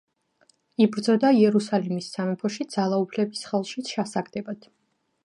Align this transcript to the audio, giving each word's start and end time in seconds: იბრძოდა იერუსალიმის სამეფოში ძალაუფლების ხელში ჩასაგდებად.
იბრძოდა 0.85 1.29
იერუსალიმის 1.41 2.07
სამეფოში 2.15 2.67
ძალაუფლების 2.77 3.45
ხელში 3.51 3.85
ჩასაგდებად. 3.91 4.67